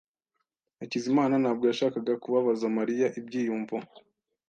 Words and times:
Hakizimana 0.79 1.33
ntabwo 1.43 1.63
yashakaga 1.71 2.13
kubabaza 2.23 2.65
Mariya 2.77 3.07
ibyiyumvo. 3.19 3.75